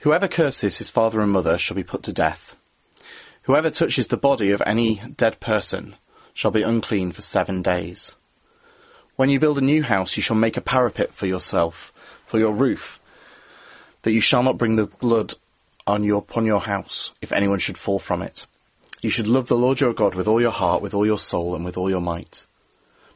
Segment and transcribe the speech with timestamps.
[0.00, 2.56] Whoever curses his father and mother shall be put to death.
[3.42, 5.96] Whoever touches the body of any dead person
[6.34, 8.16] shall be unclean for seven days.
[9.16, 11.92] When you build a new house, you shall make a parapet for yourself,
[12.26, 13.00] for your roof,
[14.02, 15.34] that you shall not bring the blood
[15.86, 18.46] on your, upon your house, if anyone should fall from it.
[19.00, 21.54] You should love the Lord your God with all your heart, with all your soul,
[21.54, 22.44] and with all your might.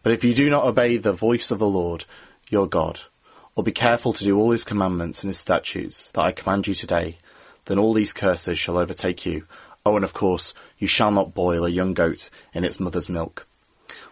[0.02, 2.06] But if you do not obey the voice of the Lord
[2.48, 3.00] your God,
[3.60, 6.72] or be careful to do all his commandments and his statutes that I command you
[6.72, 7.18] today,
[7.66, 9.44] then all these curses shall overtake you.
[9.84, 13.46] Oh, and of course, you shall not boil a young goat in its mother's milk.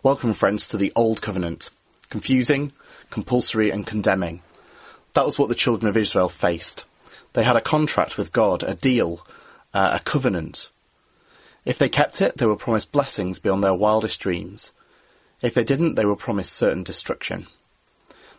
[0.03, 1.71] Welcome, friends, to the Old Covenant.
[2.11, 2.73] Confusing,
[3.09, 4.43] compulsory, and condemning.
[5.15, 6.85] That was what the children of Israel faced.
[7.33, 9.27] They had a contract with God, a deal,
[9.73, 10.69] uh, a covenant.
[11.65, 14.73] If they kept it, they were promised blessings beyond their wildest dreams.
[15.43, 17.47] If they didn't, they were promised certain destruction.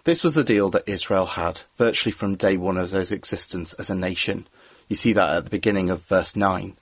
[0.09, 3.91] This was the deal that Israel had, virtually from day one of its existence as
[3.91, 4.47] a nation.
[4.87, 6.75] You see that at the beginning of verse 9.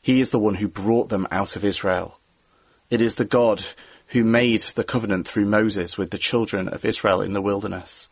[0.00, 2.18] He is the one who brought them out of Israel.
[2.88, 3.62] It is the God
[4.06, 8.08] who made the covenant through Moses with the children of Israel in the wilderness,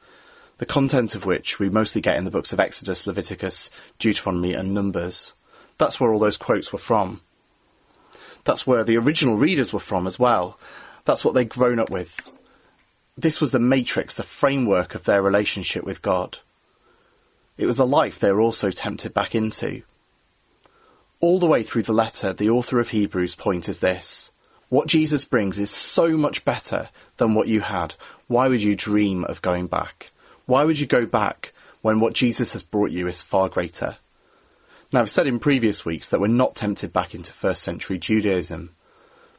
[0.58, 4.74] the content of which we mostly get in the books of Exodus, Leviticus, Deuteronomy, and
[4.74, 5.32] Numbers.
[5.78, 7.22] That's where all those quotes were from.
[8.44, 10.58] That's where the original readers were from as well.
[11.06, 12.33] That's what they'd grown up with.
[13.16, 16.38] This was the matrix, the framework of their relationship with God.
[17.56, 19.82] It was the life they were also tempted back into.
[21.20, 24.32] All the way through the letter, the author of Hebrews' point is this.
[24.68, 27.94] What Jesus brings is so much better than what you had.
[28.26, 30.10] Why would you dream of going back?
[30.46, 33.96] Why would you go back when what Jesus has brought you is far greater?
[34.92, 38.74] Now, I've said in previous weeks that we're not tempted back into first century Judaism,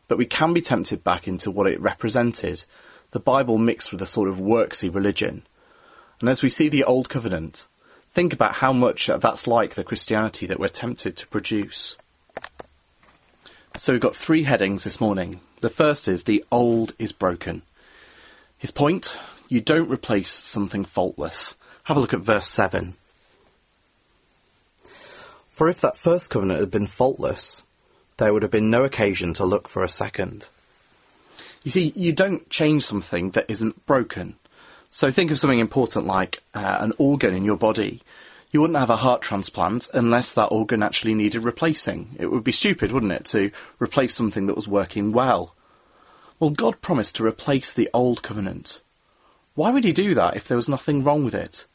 [0.08, 2.64] but we can be tempted back into what it represented,
[3.12, 5.44] the Bible mixed with a sort of worksy religion.
[6.20, 7.68] And as we see the Old Covenant,
[8.14, 11.98] think about how much that's like the Christianity that we're tempted to produce.
[13.76, 15.42] So we've got three headings this morning.
[15.60, 17.62] The first is the old is broken.
[18.58, 19.18] His point,
[19.50, 21.56] you don't replace something faultless.
[21.84, 22.96] Have a look at verse 7.
[25.50, 27.64] For if that first covenant had been faultless,
[28.18, 30.48] there would have been no occasion to look for a second.
[31.66, 34.36] You see, you don't change something that isn't broken.
[34.92, 38.04] So think of something important like uh, an organ in your body.
[38.52, 42.18] You wouldn't have a heart transplant unless that organ actually needed replacing.
[42.20, 43.50] It would be stupid, wouldn't it, to
[43.80, 45.56] replace something that was working well.
[46.40, 48.80] Well, God promised to replace the old covenant.
[49.56, 51.66] Why would he do that if there was nothing wrong with it?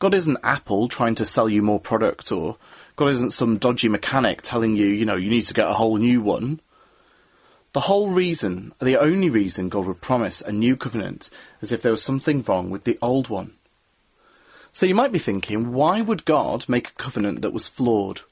[0.00, 2.58] God isn't Apple trying to sell you more product or
[2.96, 5.96] God isn't some dodgy mechanic telling you, you know, you need to get a whole
[5.96, 6.60] new one.
[7.72, 11.30] The whole reason, the only reason God would promise a new covenant
[11.60, 13.52] is if there was something wrong with the old one.
[14.72, 18.22] So you might be thinking, why would God make a covenant that was flawed?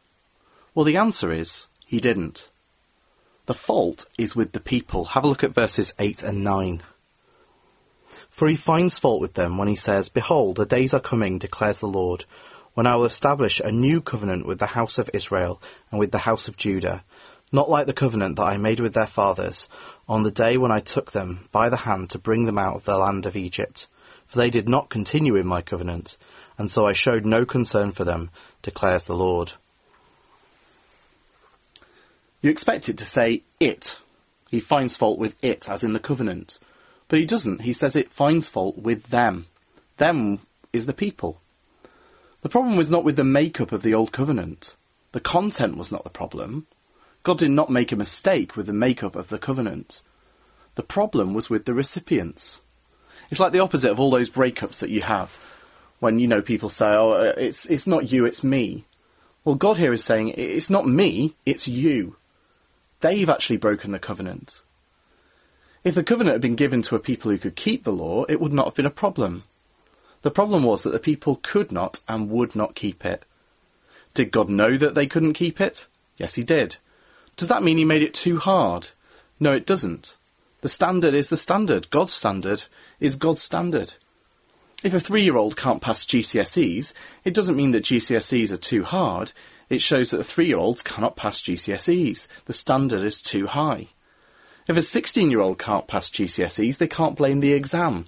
[0.75, 2.49] Well, the answer is, he didn't.
[3.47, 5.07] The fault is with the people.
[5.07, 6.83] Have a look at verses 8 and 9.
[8.31, 11.79] For he finds fault with them when he says, Behold, the days are coming, declares
[11.79, 12.25] the Lord,
[12.75, 16.19] when I will establish a new covenant with the house of Israel and with the
[16.19, 17.05] house of Judah,
[17.53, 19.69] not like the covenant that I made with their fathers
[20.09, 22.85] on the day when I took them by the hand to bring them out of
[22.85, 23.87] the land of Egypt.
[24.27, 26.17] For they did not continue in my covenant,
[26.59, 28.31] and so I showed no concern for them,
[28.63, 29.53] declares the Lord.
[32.43, 33.99] You expect it to say it.
[34.51, 36.59] He finds fault with it, as in the covenant.
[37.09, 37.63] But he doesn't.
[37.63, 39.47] He says it finds fault with them.
[39.97, 40.41] Them
[40.73, 41.41] is the people.
[42.43, 44.75] The problem was not with the makeup of the old covenant.
[45.13, 46.67] The content was not the problem.
[47.27, 50.01] God did not make a mistake with the makeup of the covenant.
[50.77, 52.61] The problem was with the recipients.
[53.33, 55.37] It's like the opposite of all those breakups that you have
[55.99, 58.85] when you know people say, "Oh, uh, it's it's not you, it's me."
[59.45, 62.15] Well, God here is saying it's not me, it's you.
[63.01, 64.63] They've actually broken the covenant.
[65.83, 68.41] If the covenant had been given to a people who could keep the law, it
[68.41, 69.43] would not have been a problem.
[70.23, 73.25] The problem was that the people could not and would not keep it.
[74.15, 75.89] Did God know that they couldn't keep it?
[76.19, 76.77] Yes, he did.
[77.37, 78.89] Does that mean he made it too hard?
[79.39, 80.17] No, it doesn't.
[80.63, 81.91] The standard is the standard.
[81.91, 82.65] God's standard
[82.99, 83.95] is God's standard.
[84.83, 86.95] If a three-year-old can't pass GCSEs,
[87.25, 89.33] it doesn't mean that GCSEs are too hard.
[89.69, 92.27] It shows that the three-year-olds cannot pass GCSEs.
[92.47, 93.89] The standard is too high.
[94.67, 98.07] If a 16-year-old can't pass GCSEs, they can't blame the exam.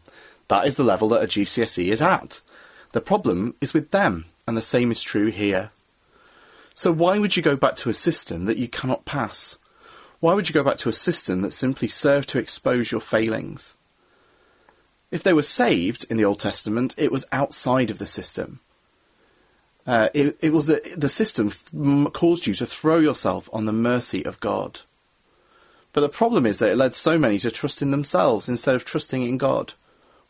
[0.48, 2.40] That is the level that a GCSE is at.
[2.92, 5.70] The problem is with them, and the same is true here.
[6.78, 9.58] So why would you go back to a system that you cannot pass?
[10.20, 13.75] Why would you go back to a system that simply served to expose your failings?
[15.10, 18.60] If they were saved in the Old Testament, it was outside of the system.
[19.88, 23.72] Uh, it, it was the, the system th- caused you to throw yourself on the
[23.72, 24.82] mercy of God.
[25.92, 28.84] But the problem is that it led so many to trust in themselves instead of
[28.84, 29.75] trusting in God,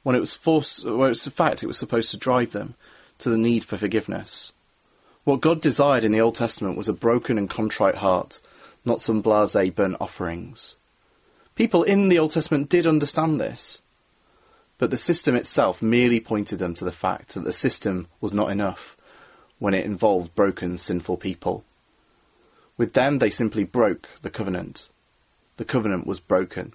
[0.03, 2.75] when it was forced, when it's in fact it was supposed to drive them
[3.19, 4.53] to the need for forgiveness.
[5.29, 8.41] What God desired in the Old Testament was a broken and contrite heart,
[8.87, 10.77] not some blasé burnt offerings.
[11.55, 13.83] People in the Old Testament did understand this,
[14.79, 18.51] but the system itself merely pointed them to the fact that the system was not
[18.51, 18.97] enough
[19.59, 21.63] when it involved broken, sinful people.
[22.79, 24.89] With them, they simply broke the covenant.
[25.59, 26.73] The covenant was broken.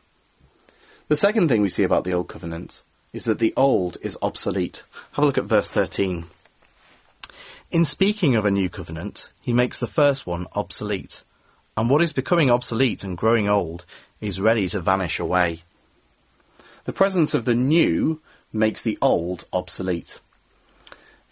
[1.07, 2.83] The second thing we see about the Old Covenant
[3.13, 4.83] is that the Old is obsolete.
[5.13, 6.25] Have a look at verse 13.
[7.73, 11.23] In speaking of a new covenant, he makes the first one obsolete.
[11.75, 13.83] And what is becoming obsolete and growing old
[14.21, 15.63] is ready to vanish away.
[16.85, 18.21] The presence of the new
[18.53, 20.19] makes the old obsolete.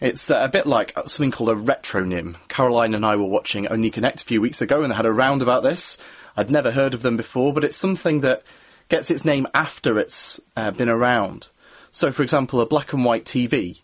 [0.00, 2.34] It's uh, a bit like something called a retronym.
[2.48, 5.12] Caroline and I were watching Only Connect a few weeks ago and they had a
[5.12, 5.96] round about this.
[6.36, 8.42] I'd never heard of them before, but it's something that
[8.88, 11.46] gets its name after it's uh, been around.
[11.92, 13.78] So, for example, a black and white TV.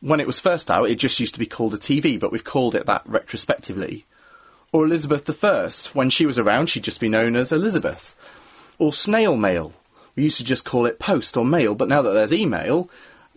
[0.00, 2.42] When it was first out, it just used to be called a TV, but we've
[2.44, 4.06] called it that retrospectively.
[4.72, 5.70] Or Elizabeth I.
[5.92, 8.16] When she was around, she'd just be known as Elizabeth.
[8.78, 9.74] Or snail mail.
[10.16, 12.88] We used to just call it post or mail, but now that there's email,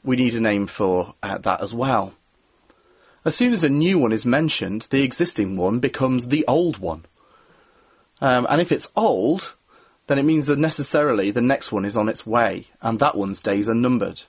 [0.03, 2.13] we need a name for uh, that as well.
[3.25, 7.05] As soon as a new one is mentioned, the existing one becomes the old one.
[8.21, 9.55] Um, and if it's old,
[10.07, 13.41] then it means that necessarily the next one is on its way, and that one's
[13.41, 14.23] days are numbered.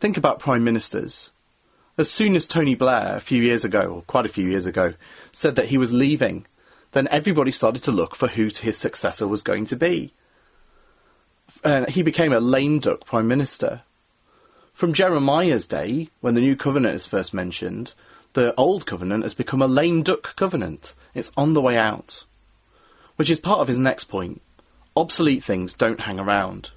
[0.00, 1.30] Think about prime ministers.
[1.96, 4.94] As soon as Tony Blair, a few years ago, or quite a few years ago,
[5.32, 6.46] said that he was leaving,
[6.92, 10.12] then everybody started to look for who his successor was going to be.
[11.64, 13.82] And he became a lame duck prime minister.
[14.72, 17.94] From Jeremiah's day, when the new covenant is first mentioned,
[18.34, 20.94] the old covenant has become a lame duck covenant.
[21.14, 22.24] It's on the way out.
[23.16, 24.40] Which is part of his next point.
[24.96, 26.70] Obsolete things don't hang around.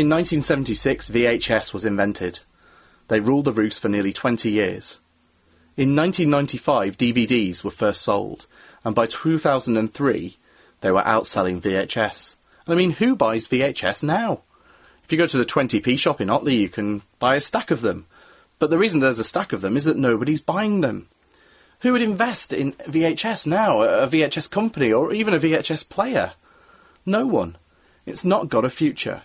[0.00, 2.40] In 1976, VHS was invented.
[3.08, 4.98] They ruled the roost for nearly 20 years.
[5.76, 8.46] In 1995, DVDs were first sold,
[8.82, 10.38] and by 2003,
[10.80, 12.36] they were outselling VHS.
[12.66, 14.40] I mean, who buys VHS now?
[15.04, 17.82] If you go to the 20p shop in Otley, you can buy a stack of
[17.82, 18.06] them.
[18.58, 21.08] But the reason there's a stack of them is that nobody's buying them.
[21.80, 26.32] Who would invest in VHS now, a VHS company, or even a VHS player?
[27.04, 27.58] No one.
[28.06, 29.24] It's not got a future.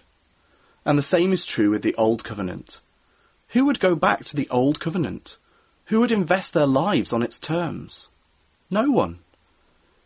[0.85, 2.79] And the same is true with the Old Covenant.
[3.49, 5.37] Who would go back to the Old Covenant?
[5.85, 8.09] Who would invest their lives on its terms?
[8.69, 9.19] No one.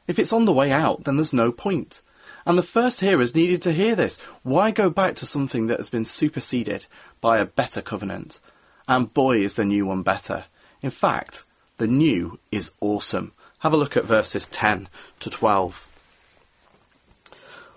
[0.08, 2.02] If it's on the way out, then there's no point.
[2.46, 4.20] And the first hearers needed to hear this.
[4.44, 6.86] Why go back to something that has been superseded
[7.20, 8.40] by a better covenant?
[8.88, 10.46] And boy, is the new one better.
[10.81, 11.44] In fact,
[11.78, 13.34] the new is awesome.
[13.60, 14.88] Have a look at verses 10
[15.20, 15.88] to 12.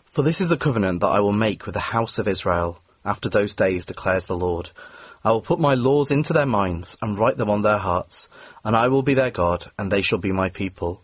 [0.07, 3.29] For this is the covenant that I will make with the house of Israel after
[3.29, 4.71] those days, declares the Lord.
[5.25, 8.29] I will put my laws into their minds and write them on their hearts,
[8.65, 11.03] and I will be their God, and they shall be my people.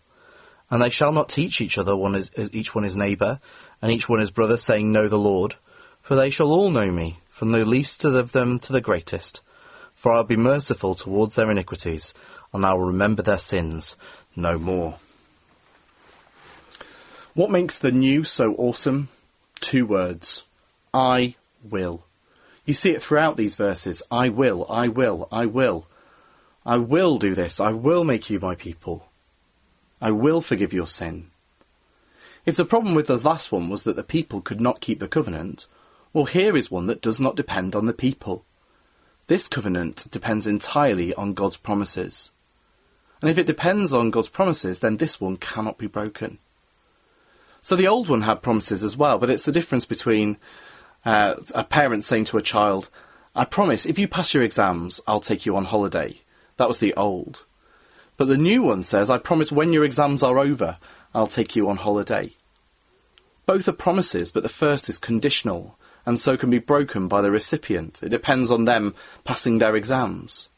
[0.71, 3.41] And they shall not teach each other one is, each one his neighbour,
[3.81, 5.55] and each one his brother, saying, Know the Lord.
[6.03, 9.41] For they shall all know me, from the least of them to the greatest.
[9.95, 12.15] For I'll be merciful towards their iniquities,
[12.53, 13.97] and I will remember their sins
[14.35, 14.99] no more.
[17.35, 19.09] What makes the new so awesome?
[19.61, 20.45] Two words.
[20.93, 22.07] I will.
[22.65, 24.03] You see it throughout these verses.
[24.11, 25.87] I will, I will, I will.
[26.67, 27.61] I will do this.
[27.61, 29.09] I will make you my people.
[30.01, 31.31] I will forgive your sin.
[32.45, 35.09] If the problem with the last one was that the people could not keep the
[35.09, 35.67] covenant,
[36.13, 38.45] well, here is one that does not depend on the people.
[39.27, 42.31] This covenant depends entirely on God's promises.
[43.21, 46.39] And if it depends on God's promises, then this one cannot be broken.
[47.61, 50.37] So the old one had promises as well, but it's the difference between
[51.09, 52.91] uh, a parent saying to a child,
[53.35, 56.21] I promise, if you pass your exams, I'll take you on holiday.
[56.59, 57.45] That was the old.
[58.19, 60.77] But the new one says, I promise when your exams are over,
[61.15, 62.35] I'll take you on holiday.
[63.47, 67.31] Both are promises, but the first is conditional, and so can be broken by the
[67.31, 68.03] recipient.
[68.03, 70.51] It depends on them passing their exams.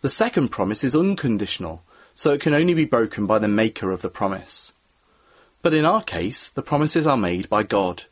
[0.00, 1.82] The second promise is unconditional,
[2.14, 4.72] so it can only be broken by the maker of the promise.
[5.60, 8.04] But in our case, the promises are made by God.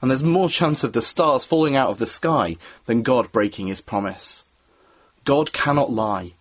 [0.00, 3.66] And there's more chance of the stars falling out of the sky than God breaking
[3.66, 4.44] his promise.
[5.24, 6.34] God cannot lie.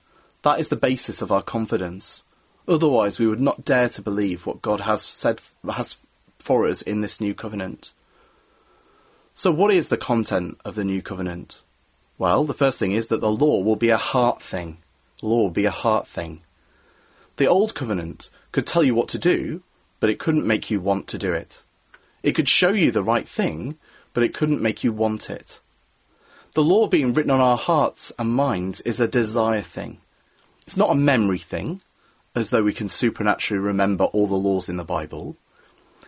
[0.43, 2.23] That is the basis of our confidence.
[2.67, 5.97] Otherwise, we would not dare to believe what God has said has
[6.39, 7.91] for us in this new covenant.
[9.33, 11.61] So, what is the content of the new covenant?
[12.17, 14.77] Well, the first thing is that the law will be a heart thing.
[15.21, 16.41] Law will be a heart thing.
[17.37, 19.61] The old covenant could tell you what to do,
[19.99, 21.61] but it couldn't make you want to do it.
[22.24, 23.77] It could show you the right thing,
[24.13, 25.59] but it couldn't make you want it.
[26.53, 30.00] The law being written on our hearts and minds is a desire thing.
[30.65, 31.81] It's not a memory thing,
[32.36, 35.38] as though we can supernaturally remember all the laws in the Bible.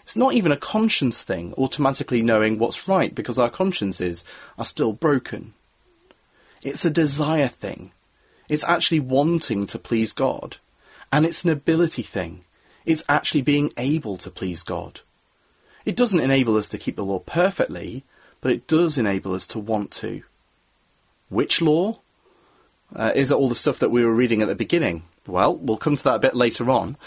[0.02, 4.26] It's not even a conscience thing, automatically knowing what's right because our consciences
[4.58, 5.54] are still broken.
[6.64, 7.92] It's a desire thing.
[8.50, 10.58] It's actually wanting to please God.
[11.12, 12.44] And it's an ability thing.
[12.86, 15.02] It's actually being able to please God.
[15.86, 18.04] It doesn't enable us to keep the law perfectly,
[18.42, 20.24] but it does enable us to want to.
[21.30, 22.00] Which law?
[22.96, 25.04] Uh, is it all the stuff that we were reading at the beginning?
[25.28, 26.98] Well, we'll come to that a bit later on.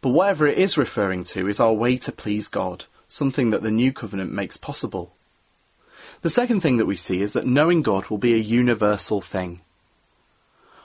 [0.00, 3.70] But whatever it is referring to is our way to please God, something that the
[3.70, 5.14] new covenant makes possible.
[6.22, 9.60] The second thing that we see is that knowing God will be a universal thing.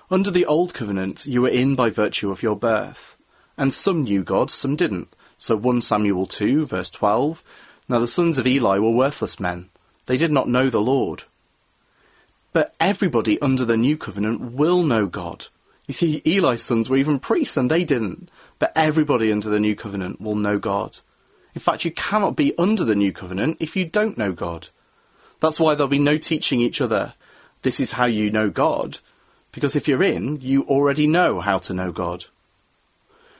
[0.09, 3.17] Under the Old Covenant, you were in by virtue of your birth,
[3.57, 5.09] and some knew God, some didn't.
[5.37, 7.43] So 1 Samuel 2, verse 12.
[7.89, 9.69] Now the sons of Eli were worthless men.
[10.05, 11.23] They did not know the Lord.
[12.53, 15.47] But everybody under the New Covenant will know God.
[15.85, 18.29] You see, Eli's sons were even priests and they didn't.
[18.59, 20.99] But everybody under the New Covenant will know God.
[21.53, 24.69] In fact, you cannot be under the New Covenant if you don't know God.
[25.39, 27.13] That's why there'll be no teaching each other,
[27.61, 28.99] this is how you know God,
[29.51, 32.25] because if you're in, you already know how to know God.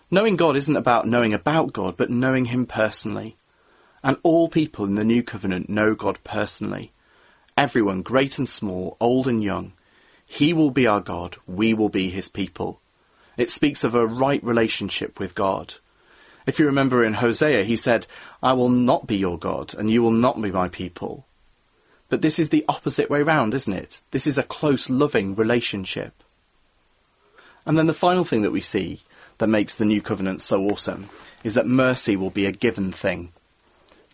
[0.09, 3.35] Knowing God isn't about knowing about God, but knowing Him personally.
[4.03, 6.93] And all people in the New Covenant know God personally.
[7.57, 9.73] Everyone, great and small, old and young.
[10.27, 12.79] He will be our God, we will be His people.
[13.35, 15.75] It speaks of a right relationship with God.
[16.47, 18.07] If you remember in Hosea, he said,
[18.41, 21.25] I will not be your God, and you will not be my people.
[22.07, 24.01] But this is the opposite way round, isn't it?
[24.11, 26.23] This is a close, loving relationship.
[27.65, 29.01] And then the final thing that we see
[29.37, 31.09] that makes the new covenant so awesome
[31.43, 33.31] is that mercy will be a given thing.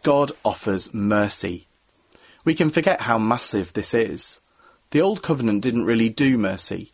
[0.03, 1.67] God offers mercy.
[2.43, 4.41] We can forget how massive this is.
[4.91, 6.91] The old covenant didn't really do mercy.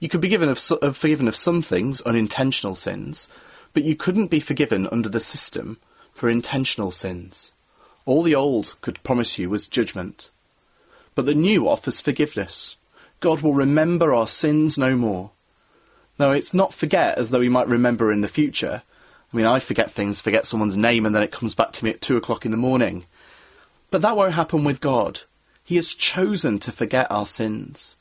[0.00, 0.58] You could be given of,
[0.96, 3.28] forgiven of some things, unintentional sins,
[3.72, 5.78] but you couldn't be forgiven under the system
[6.12, 7.52] for intentional sins.
[8.04, 10.30] All the old could promise you was judgment
[11.16, 12.76] but the new offers forgiveness.
[13.18, 15.32] God will remember our sins no more.
[16.18, 18.82] Now, it's not forget as though we might remember in the future.
[19.32, 21.90] I mean, I forget things, forget someone's name, and then it comes back to me
[21.90, 23.04] at two o'clock in the morning.
[23.90, 25.20] But that won't happen with God.
[25.62, 27.96] He has chosen to forget our sins.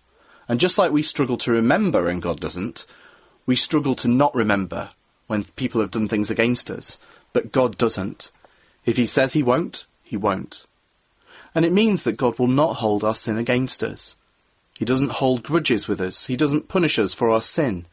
[0.48, 2.86] And just like we struggle to remember and God doesn't,
[3.46, 4.90] we struggle to not remember
[5.28, 6.98] when people have done things against us.
[7.34, 8.32] But God doesn't.
[8.86, 10.66] If He says He won't, He won't.
[11.54, 14.16] And it means that God will not hold our sin against us.
[14.78, 16.28] He doesn't hold grudges with us.
[16.28, 17.86] He doesn't punish us for our sin.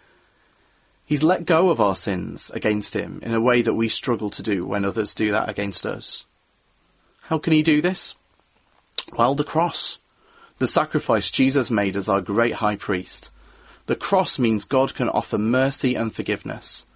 [1.12, 4.42] He's let go of our sins against him in a way that we struggle to
[4.42, 6.24] do when others do that against us.
[7.24, 8.14] How can he do this?
[9.12, 9.98] Well, the cross.
[10.56, 13.30] The sacrifice Jesus made as our great high priest.
[13.88, 16.86] The cross means God can offer mercy and forgiveness.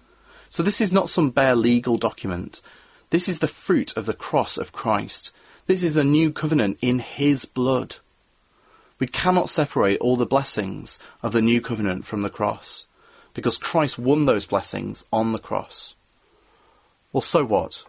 [0.49, 2.59] So this is not some bare legal document.
[3.11, 5.31] This is the fruit of the cross of Christ.
[5.67, 7.97] This is the new covenant in his blood.
[8.97, 12.87] We cannot separate all the blessings of the new covenant from the cross,
[13.37, 15.93] because Christ won those blessings on the cross.
[17.13, 17.83] Well, so what?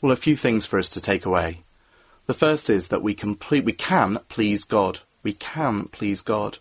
[0.00, 1.64] Well, a few things for us to take away.
[2.24, 5.00] The first is that we complete, we can please God.
[5.22, 6.60] We can please God.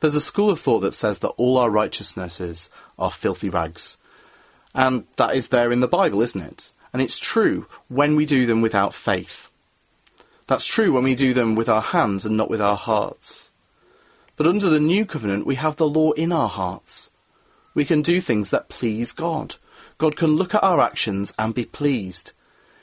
[0.00, 2.68] There's a school of thought that says that all our righteousnesses
[2.98, 3.96] are filthy rags.
[4.74, 6.72] And that is there in the Bible, isn't it?
[6.92, 9.52] And it's true when we do them without faith.
[10.48, 13.50] That's true when we do them with our hands and not with our hearts.
[14.36, 17.08] But under the new covenant, we have the law in our hearts.
[17.74, 19.56] We can do things that please God.
[19.98, 22.32] God can look at our actions and be pleased.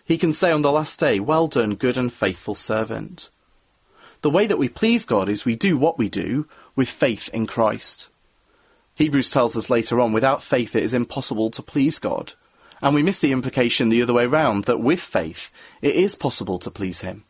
[0.05, 3.29] He can say on the last day, Well done, good and faithful servant.
[4.21, 7.45] The way that we please God is we do what we do with faith in
[7.45, 8.09] Christ.
[8.97, 12.33] Hebrews tells us later on, without faith it is impossible to please God.
[12.81, 15.51] And we miss the implication the other way round, that with faith
[15.81, 17.25] it is possible to please Him.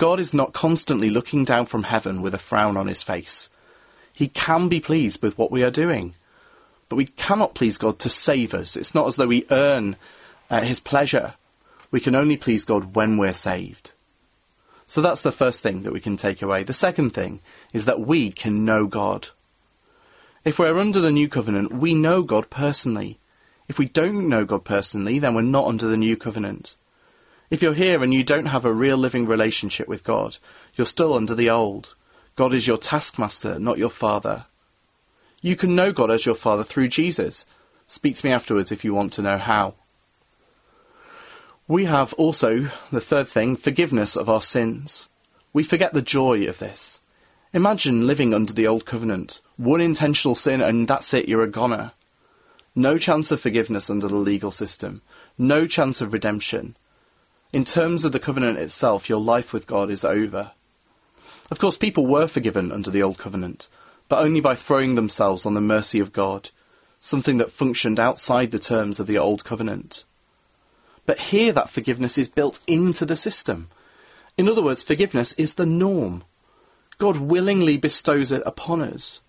[0.00, 3.50] God is not constantly looking down from heaven with a frown on his face.
[4.14, 6.14] He can be pleased with what we are doing.
[6.90, 8.76] But we cannot please God to save us.
[8.76, 9.96] It's not as though we earn
[10.50, 11.34] uh, his pleasure.
[11.92, 13.92] We can only please God when we're saved.
[14.88, 16.64] So that's the first thing that we can take away.
[16.64, 17.40] The second thing
[17.72, 19.28] is that we can know God.
[20.44, 23.20] If we're under the new covenant, we know God personally.
[23.68, 26.74] If we don't know God personally, then we're not under the new covenant.
[27.50, 30.38] If you're here and you don't have a real living relationship with God,
[30.74, 31.94] you're still under the old.
[32.34, 34.46] God is your taskmaster, not your father.
[35.40, 37.46] You can know God as your Father through Jesus.
[37.86, 39.74] Speak to me afterwards if you want to know how.
[41.66, 45.08] We have also, the third thing, forgiveness of our sins.
[45.52, 47.00] We forget the joy of this.
[47.52, 49.40] Imagine living under the old covenant.
[49.56, 51.92] One intentional sin and that's it, you're a goner.
[52.74, 55.02] No chance of forgiveness under the legal system.
[55.36, 56.76] No chance of redemption.
[57.52, 60.52] In terms of the covenant itself, your life with God is over.
[61.50, 63.68] Of course, people were forgiven under the old covenant,
[64.10, 66.50] but only by throwing themselves on the mercy of God,
[66.98, 70.02] something that functioned outside the terms of the old covenant.
[71.06, 73.68] But here that forgiveness is built into the system.
[74.36, 76.24] In other words, forgiveness is the norm.
[76.98, 79.20] God willingly bestows it upon us.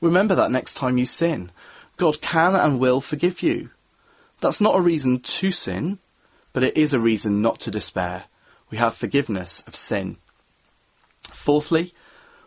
[0.00, 1.52] Remember that next time you sin.
[1.98, 3.68] God can and will forgive you.
[4.40, 5.98] That's not a reason to sin,
[6.54, 8.24] but it is a reason not to despair.
[8.70, 10.16] We have forgiveness of sin.
[11.34, 11.92] Fourthly,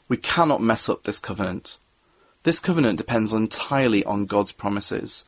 [0.08, 1.78] we cannot mess up this covenant.
[2.44, 5.26] This covenant depends entirely on God's promises.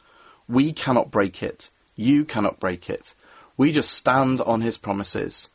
[0.48, 1.72] We cannot break it.
[1.96, 3.15] You cannot break it.
[3.57, 5.50] We just stand on his promises.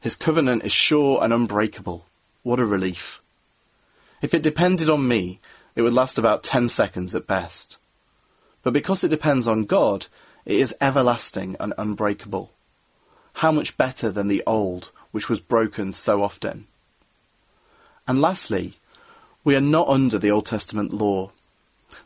[0.00, 2.06] His covenant is sure and unbreakable.
[2.42, 3.20] What a relief.
[4.22, 5.38] If it depended on me,
[5.76, 7.76] it would last about 10 seconds at best.
[8.62, 10.06] But because it depends on God,
[10.46, 12.52] it is everlasting and unbreakable.
[13.34, 16.66] How much better than the old, which was broken so often.
[18.06, 18.74] And lastly,
[19.44, 21.30] we are not under the Old Testament law.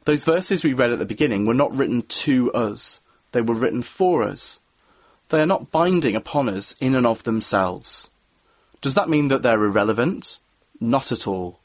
[0.04, 3.00] Those verses we read at the beginning were not written to us,
[3.32, 4.60] they were written for us.
[5.28, 8.08] They are not binding upon us in and of themselves.
[8.80, 10.38] Does that mean that they're irrelevant?
[10.80, 11.58] Not at all.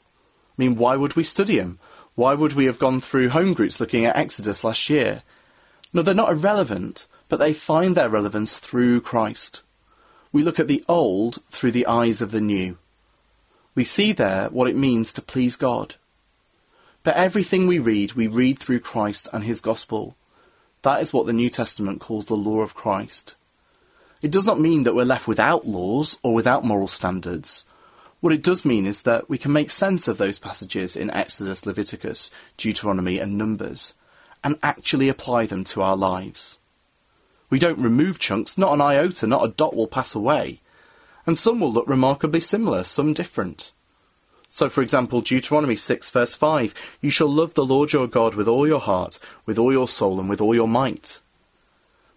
[0.50, 1.78] I mean, why would we study them?
[2.14, 5.22] Why would we have gone through home groups looking at Exodus last year?
[5.92, 9.62] No, they're not irrelevant, but they find their relevance through Christ.
[10.32, 12.78] We look at the old through the eyes of the new.
[13.74, 15.94] We see there what it means to please God.
[17.02, 20.14] But everything we read, we read through Christ and his gospel.
[20.82, 23.34] That is what the New Testament calls the law of Christ.
[24.20, 27.64] It does not mean that we're left without laws or without moral standards.
[28.20, 31.66] What it does mean is that we can make sense of those passages in Exodus,
[31.66, 33.94] Leviticus, Deuteronomy, and Numbers,
[34.44, 36.60] and actually apply them to our lives.
[37.50, 40.60] We don't remove chunks, not an iota, not a dot will pass away.
[41.26, 43.72] And some will look remarkably similar, some different.
[44.48, 48.48] So, for example, Deuteronomy 6, verse 5 You shall love the Lord your God with
[48.48, 51.20] all your heart, with all your soul, and with all your might.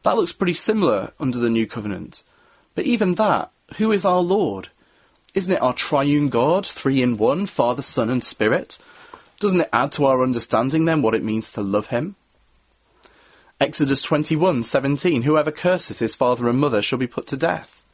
[0.04, 2.24] That looks pretty similar under the new covenant.
[2.74, 4.68] But even that, who is our Lord?
[5.34, 8.78] Isn't it our triune God, three in one, Father, Son, and Spirit?
[9.40, 12.16] Doesn't it add to our understanding then what it means to love him?
[13.62, 17.85] Exodus 21:17 Whoever curses his father and mother shall be put to death.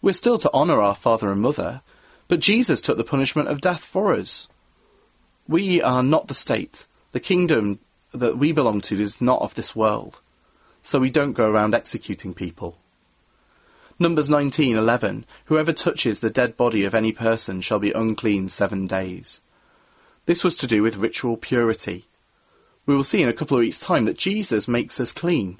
[0.00, 1.82] We're still to honour our father and mother,
[2.28, 4.46] but Jesus took the punishment of death for us.
[5.48, 6.86] We are not the state.
[7.12, 7.80] The kingdom
[8.12, 10.20] that we belong to is not of this world.
[10.82, 12.78] So we don't go around executing people.
[13.98, 19.40] Numbers 19:11 Whoever touches the dead body of any person shall be unclean 7 days.
[20.26, 22.04] This was to do with ritual purity.
[22.86, 25.58] We will see in a couple of weeks' time that Jesus makes us clean.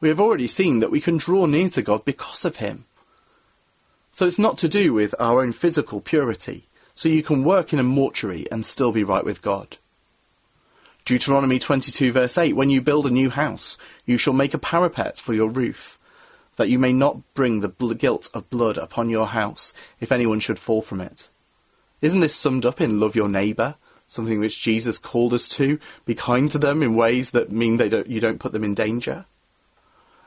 [0.00, 2.84] We have already seen that we can draw near to God because of him.
[4.16, 7.78] So it's not to do with our own physical purity, so you can work in
[7.78, 9.76] a mortuary and still be right with God.
[11.04, 13.76] Deuteronomy 22 verse 8, When you build a new house,
[14.06, 15.98] you shall make a parapet for your roof
[16.56, 20.40] that you may not bring the bl- guilt of blood upon your house if anyone
[20.40, 21.28] should fall from it.
[22.00, 23.74] Isn't this summed up in love your neighbour,
[24.06, 25.78] something which Jesus called us to?
[26.06, 28.72] Be kind to them in ways that mean they don't, you don't put them in
[28.72, 29.26] danger.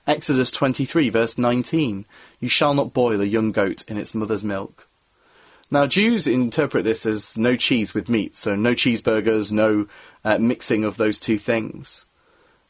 [0.10, 2.06] Exodus 23 verse 19,
[2.39, 4.88] you shall not boil a young goat in its mother's milk.
[5.69, 9.86] Now, Jews interpret this as no cheese with meat, so no cheeseburgers, no
[10.26, 12.06] uh, mixing of those two things.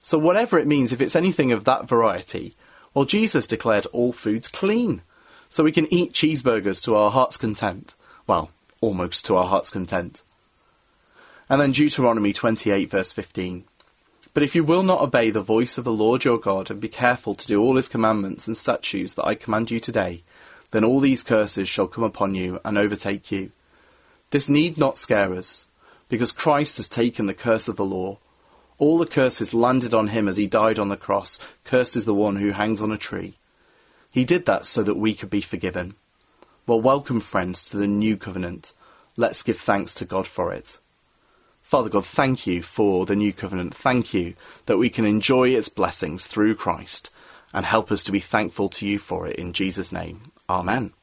[0.02, 2.58] So, whatever it means, if it's anything of that variety,
[2.94, 5.02] well, Jesus declared all foods clean.
[5.48, 7.96] So we can eat cheeseburgers to our heart's content.
[8.28, 10.24] Well, almost to our heart's content.
[11.50, 13.64] And then Deuteronomy 28, verse 15.
[14.34, 16.88] But if you will not obey the voice of the Lord your God, and be
[16.88, 20.24] careful to do all his commandments and statutes that I command you today,
[20.72, 23.52] then all these curses shall come upon you and overtake you.
[24.32, 25.66] This need not scare us,
[26.08, 28.20] because Christ has taken the curse of the law
[28.80, 31.38] all the curses landed on him as he died on the cross.
[31.66, 33.36] Cursed is the one who hangs on a tree.
[34.10, 35.96] He did that so that we could be forgiven.
[36.66, 38.74] Well, welcome, friends, to the new covenant.
[39.18, 40.80] Let's give thanks to God for it.
[41.70, 43.76] Father God, thank you for the new covenant.
[43.76, 44.34] Thank you
[44.66, 47.12] that we can enjoy its blessings through Christ
[47.54, 50.32] and help us to be thankful to you for it in Jesus' name.
[50.50, 50.94] Amen.